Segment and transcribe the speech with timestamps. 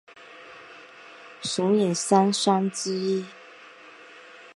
[1.43, 3.23] 熊野三山之一。